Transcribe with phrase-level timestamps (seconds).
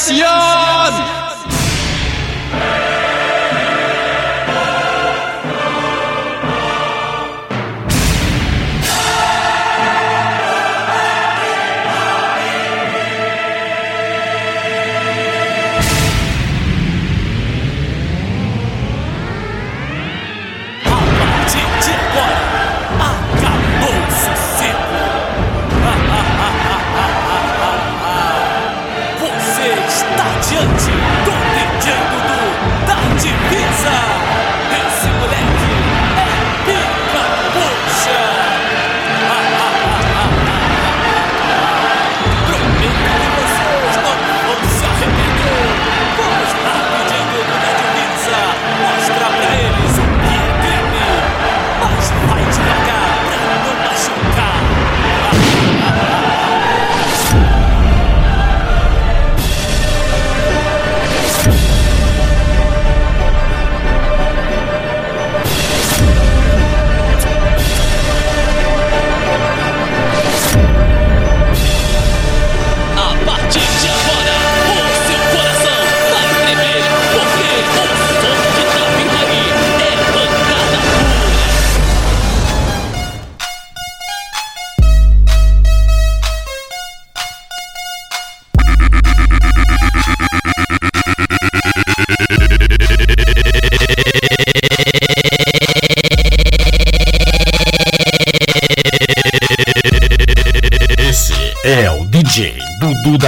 [0.00, 0.49] 时啊！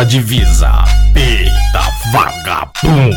[0.03, 3.15] Da Divisa, Peita Vagabundo.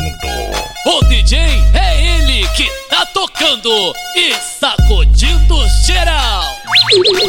[0.86, 1.36] O DJ
[1.74, 6.44] é ele que tá tocando e sacudindo geral.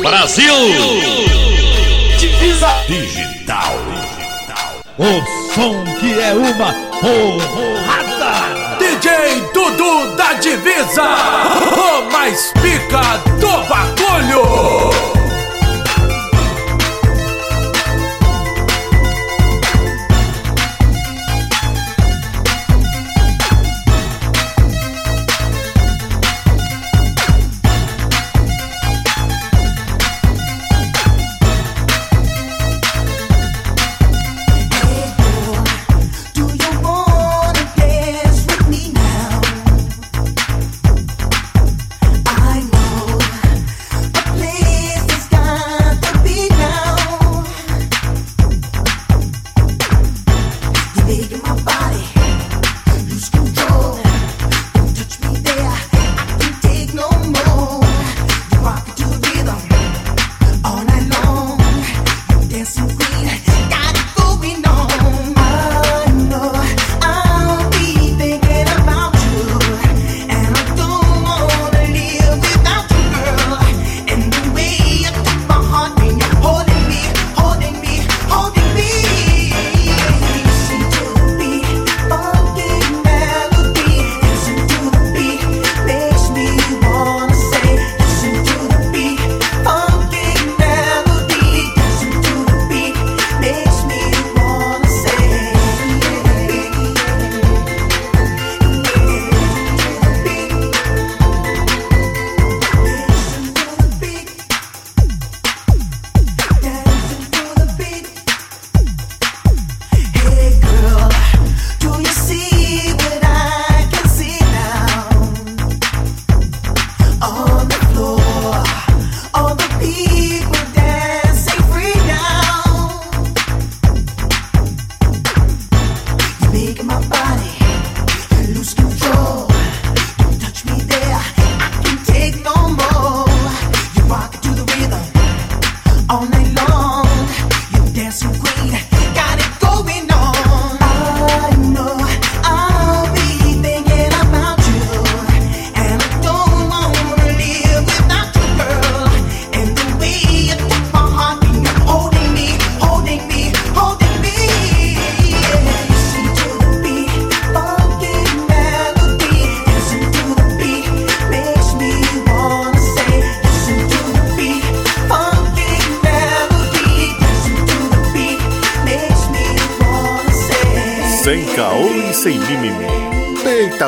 [0.04, 0.54] Brasil!
[2.20, 3.74] Divisa Digital.
[5.00, 8.78] O som que é uma porrada.
[8.78, 11.04] DJ Dudu da Divisa,
[11.76, 15.17] o mais pica do bagulho.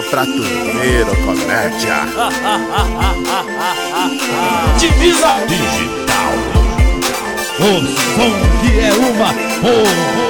[0.10, 2.06] Pratureiro Comédia.
[4.80, 6.34] Divisa Digital.
[7.60, 8.32] O som
[8.62, 10.29] que é uma porrada.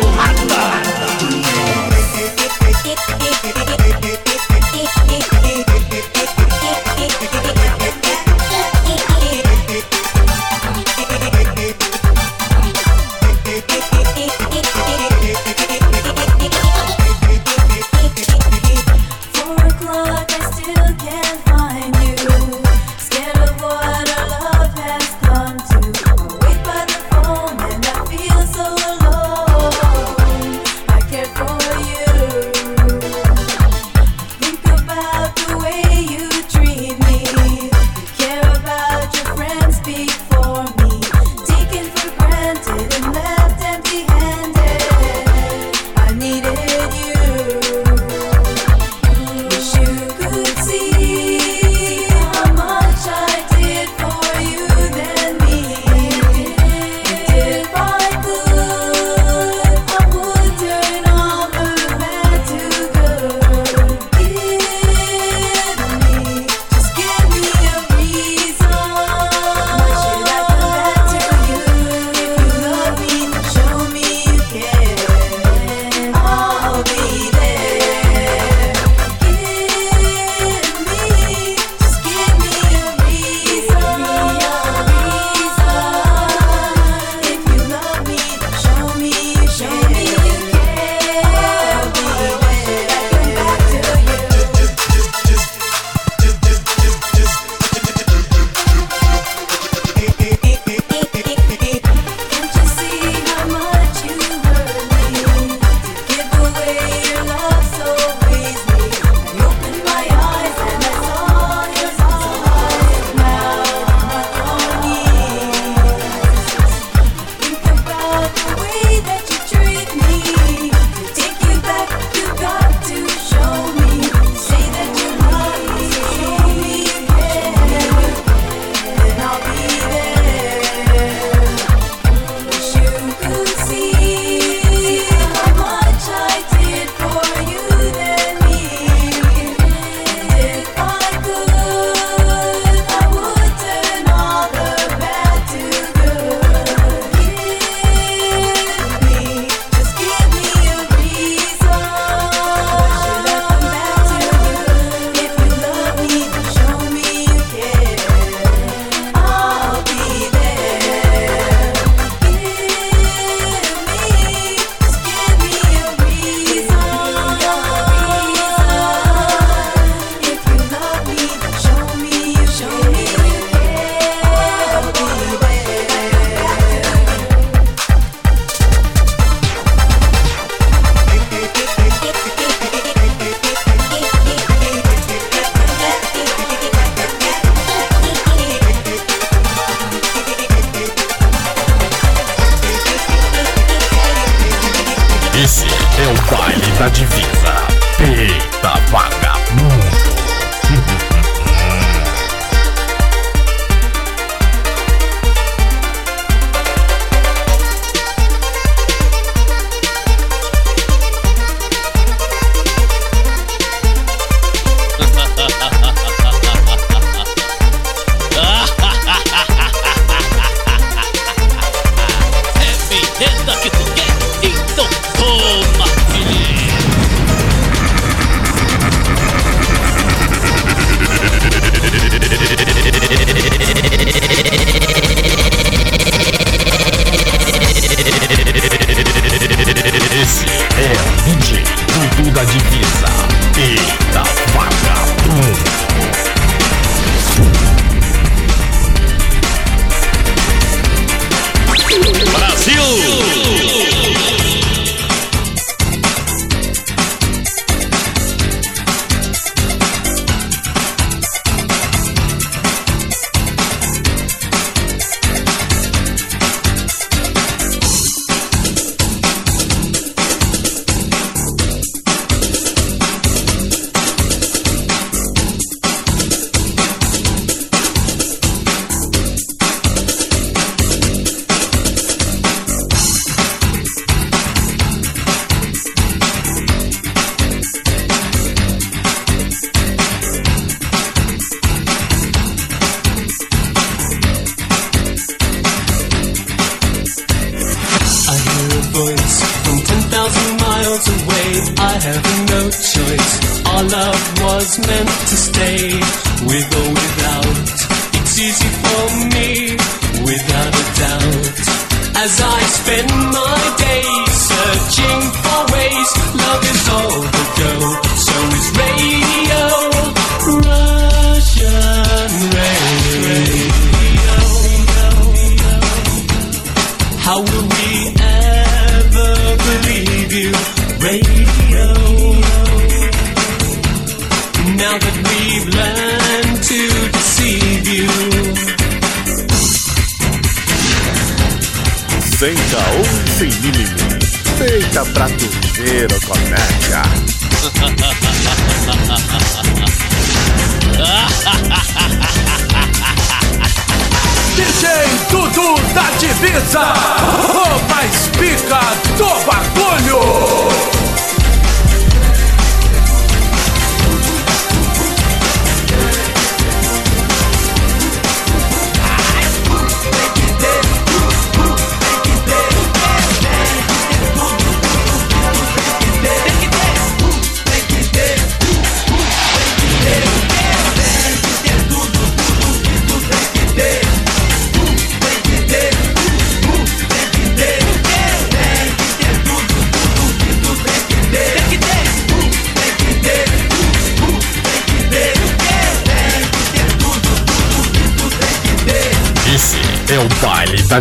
[356.70, 356.99] Divisa,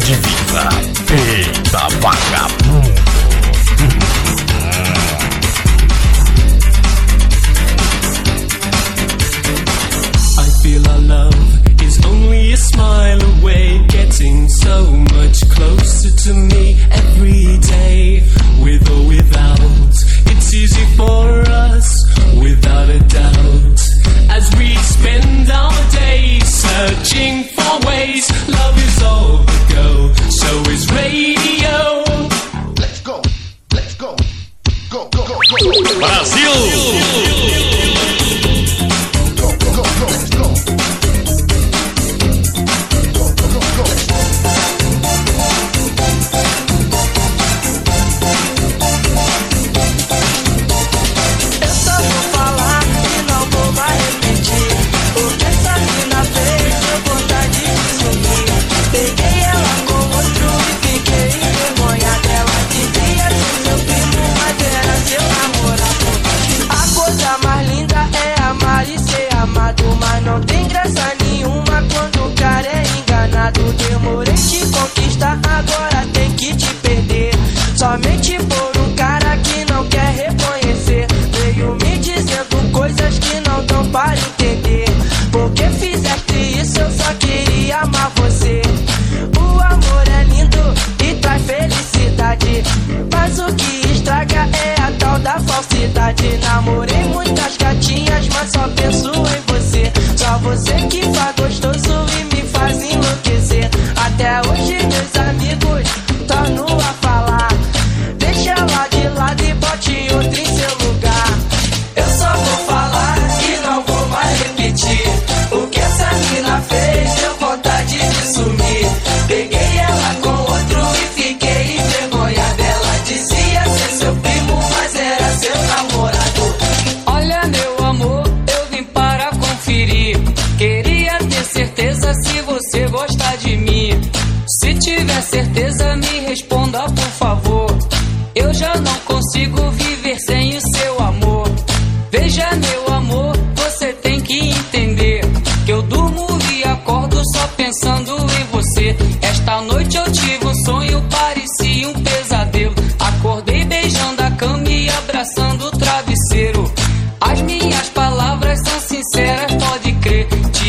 [0.01, 0.38] baile da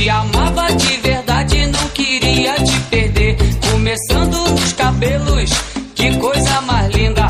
[0.09, 3.37] amava de verdade, não queria te perder.
[3.71, 5.49] Começando nos cabelos,
[5.95, 7.27] que coisa mais linda.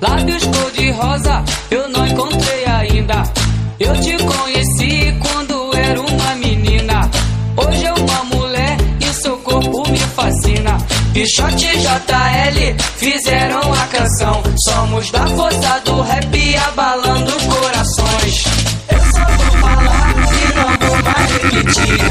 [0.00, 3.22] Lábios cor de rosa, eu não encontrei ainda.
[3.80, 7.10] Eu te conheci quando era uma menina.
[7.56, 10.76] Hoje é uma mulher e seu corpo me fascina.
[11.12, 14.42] Pichote JL fizeram a canção.
[14.68, 18.44] Somos da força do rap abalando corações.
[18.88, 22.07] Eu só vou falar e não vou mais repetir.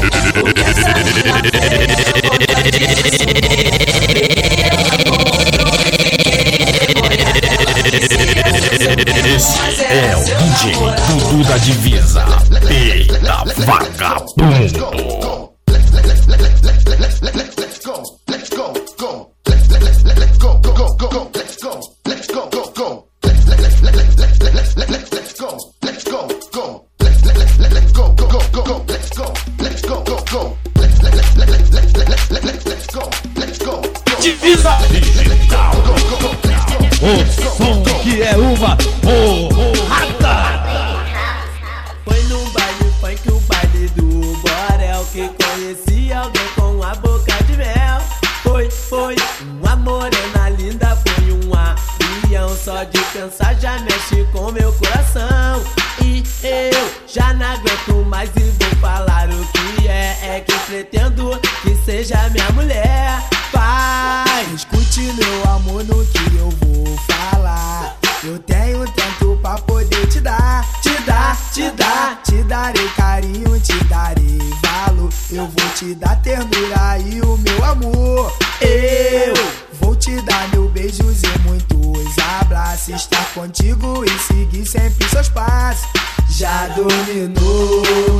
[9.34, 10.74] Esse é o DJ
[11.06, 12.24] Dudu da Divisa.
[12.70, 15.07] Eita vagabundo!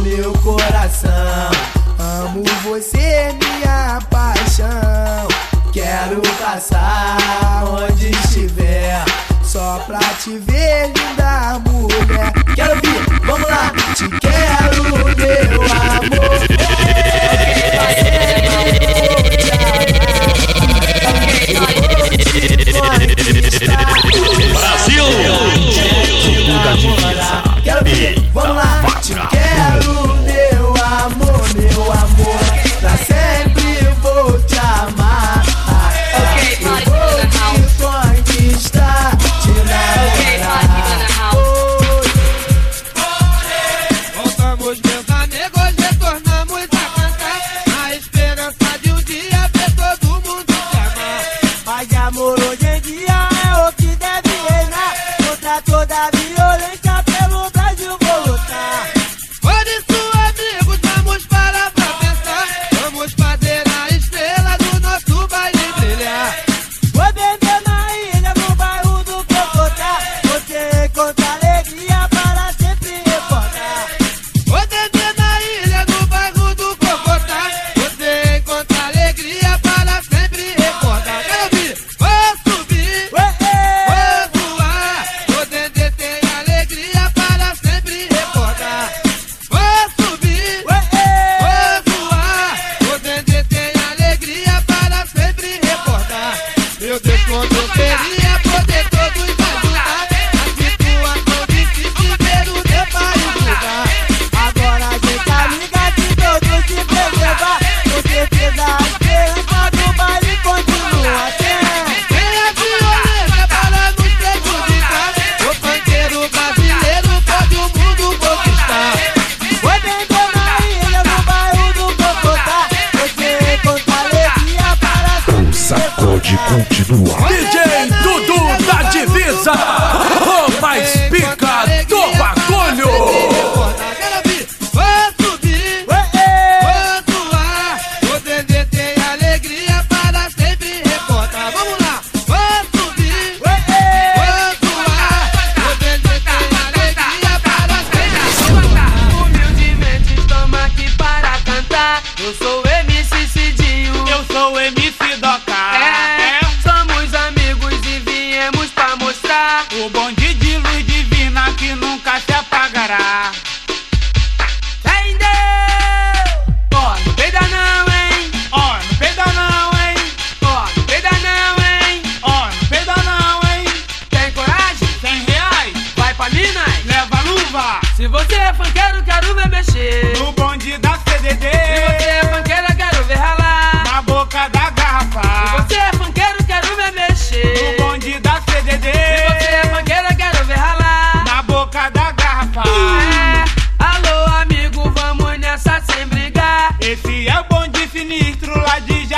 [0.02, 1.50] meu coração.
[1.98, 5.28] Amo você, minha paixão.
[5.72, 9.04] Quero passar onde estiver,
[9.42, 12.32] só pra te ver, linda mulher.
[12.54, 14.82] Quero vir, vamos lá, te quero,
[15.16, 16.77] meu amor.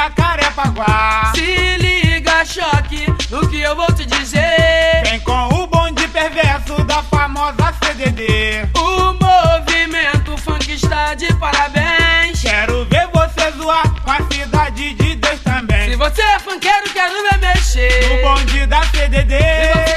[0.02, 5.02] É Se liga, choque, no que eu vou te dizer.
[5.04, 8.66] Vem com o bonde perverso da famosa CDD.
[8.78, 12.40] O movimento funk está de parabéns.
[12.40, 15.90] Quero ver você zoar com a cidade de Deus também.
[15.90, 18.08] Se você é funkeiro, quero ver mexer.
[18.08, 19.89] No bonde da CDD.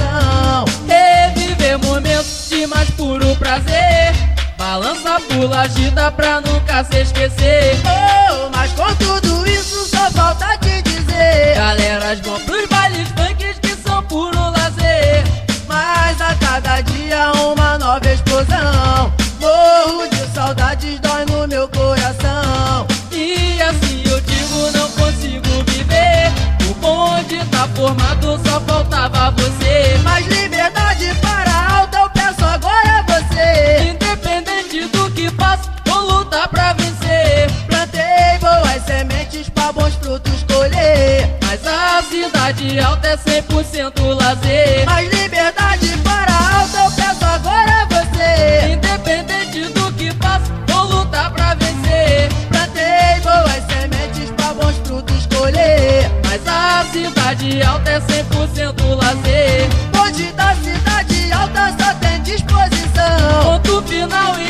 [0.00, 0.64] coração.
[0.86, 4.12] Reviver momentos de mais puro prazer.
[4.56, 7.78] Balança, pula, agita pra nunca se esquecer.
[7.84, 10.59] Oh, mas com tudo isso só falta
[42.90, 44.84] alta é 100% lazer.
[44.84, 48.72] Mas liberdade para alta eu peço agora você.
[48.72, 52.28] Independente do que faço, vou lutar pra vencer.
[52.48, 56.10] Plantei boas sementes pra bons frutos colher.
[56.24, 59.68] Mas a cidade alta é 100% lazer.
[60.02, 63.60] Hoje da cidade alta só tem disposição.
[63.62, 64.49] Ponto final e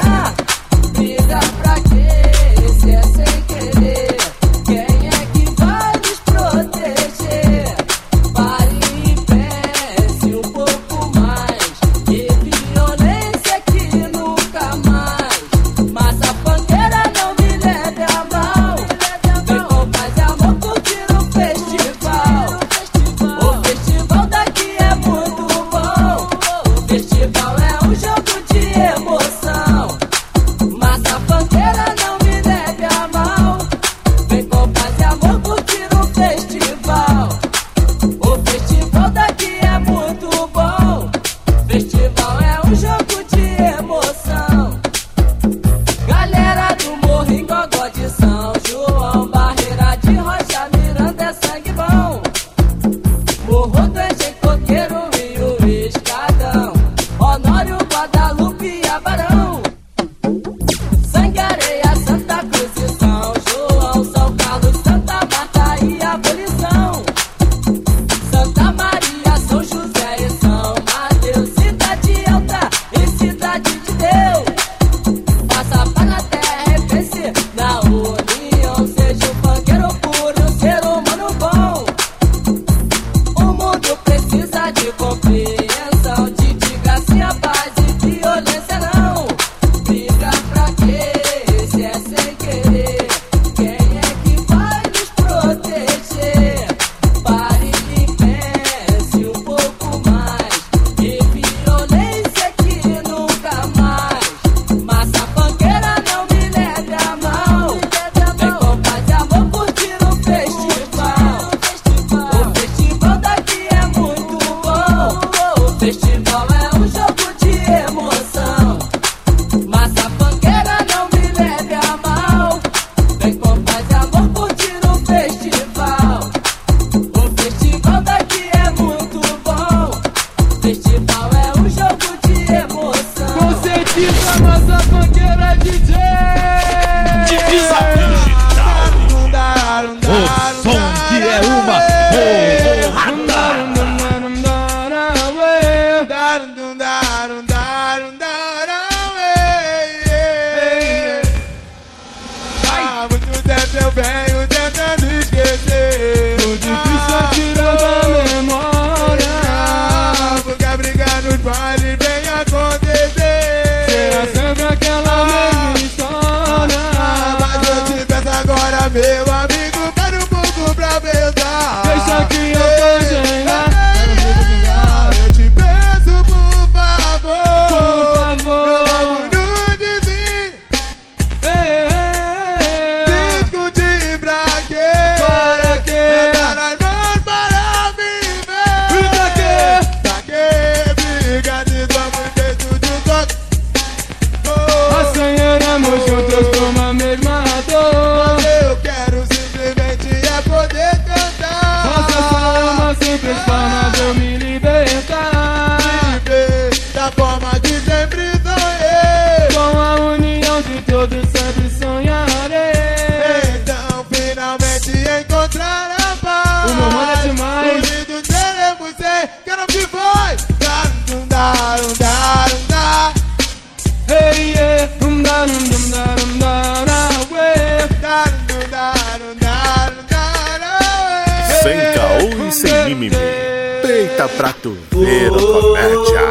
[234.37, 236.29] pra tu ver a comédia.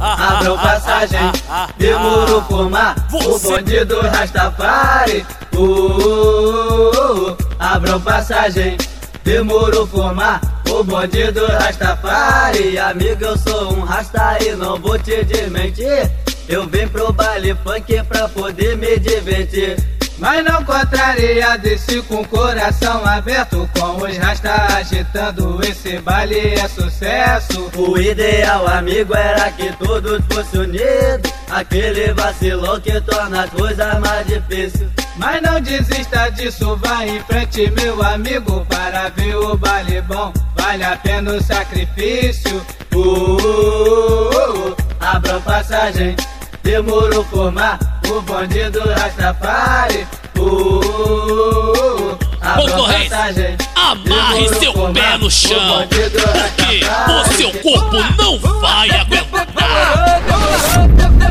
[0.00, 1.32] Abram passagem,
[1.76, 5.26] demorou formar o bonde do Rastafari.
[5.54, 8.76] Uh, uh, uh, abram passagem,
[9.24, 12.78] demorou formar o bonde do Rastafari.
[12.78, 16.10] Amigo, eu sou um rasta e não vou te desmentir.
[16.48, 19.97] Eu vim pro baile funk pra poder me divertir.
[20.18, 27.70] Mas não contraria desse com coração aberto Com os rasta agitando esse baile é sucesso.
[27.76, 34.26] O ideal amigo era que todos fossem unidos Aquele vacilão que torna as coisas mais
[34.26, 40.32] difíceis Mas não desista disso, vai em frente meu amigo Para ver o baile bom,
[40.56, 42.60] vale a pena o sacrifício.
[42.92, 44.76] Uh, uh, uh, uh.
[45.00, 46.16] Abram passagem
[46.62, 50.06] Demorou formar o bonde do Rastafari.
[50.36, 52.18] Uh, uh, uh, uh.
[52.56, 59.46] Concorrência, amarre Demorou seu pé no chão, porque o seu corpo não vai aguentar.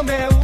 [0.04, 0.35] man.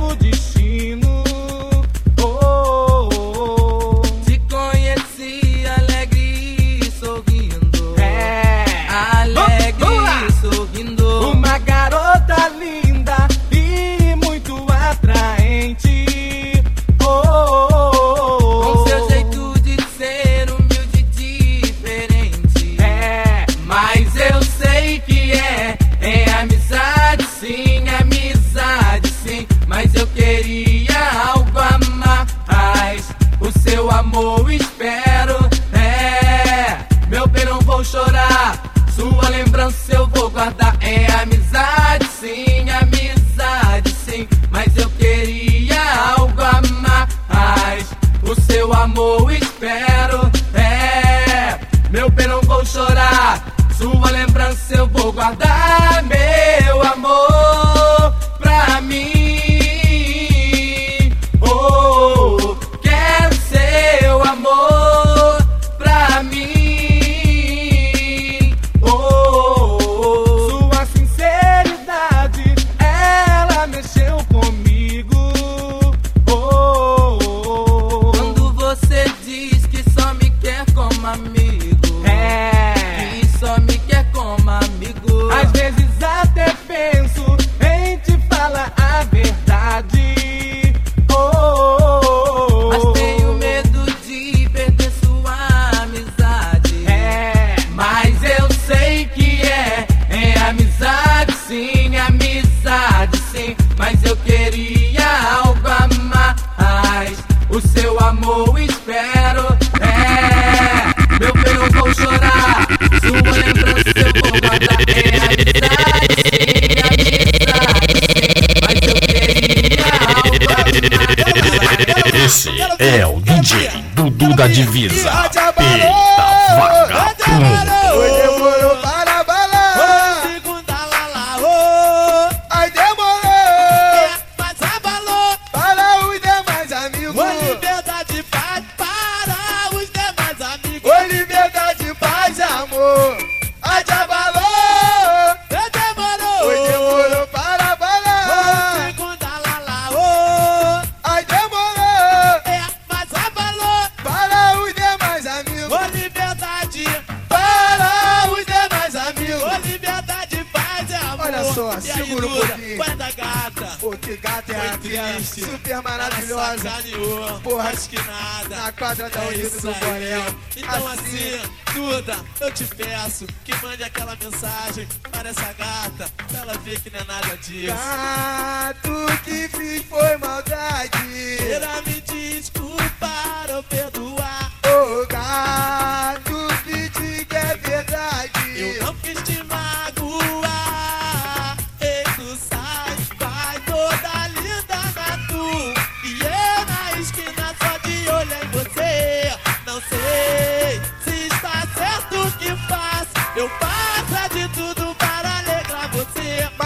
[168.92, 170.36] quadra da é do Borel.
[170.58, 176.40] Então assim, assim, Duda, eu te peço que mande aquela mensagem para essa gata, pra
[176.40, 177.74] ela ver que não é nada disso.
[177.74, 181.11] Gato que fiz foi maldade.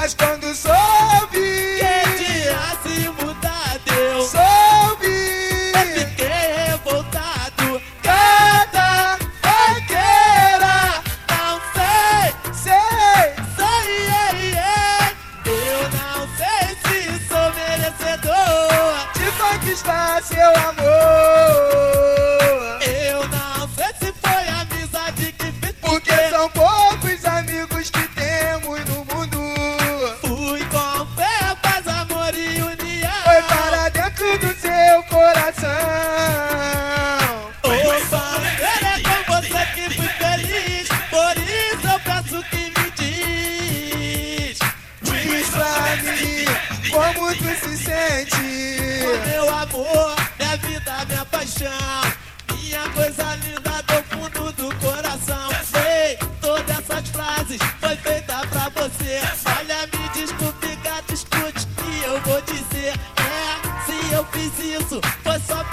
[0.06, 0.45] más con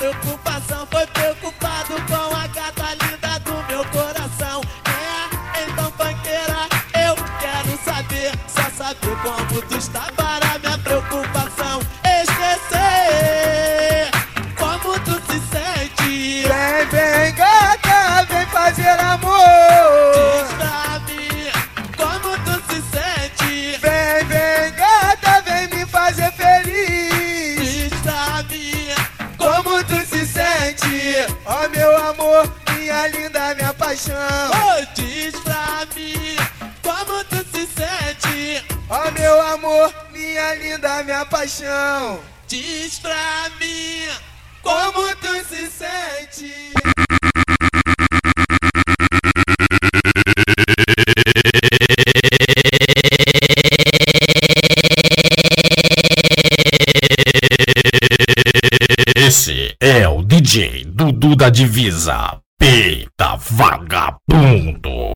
[0.03, 1.32] preocupação foi pelo
[41.43, 42.21] paixão.
[42.47, 44.07] Diz pra mim
[44.63, 46.55] como tu se sente.
[59.17, 65.03] Esse é o DJ Dudu da Divisa, peita vagabundo.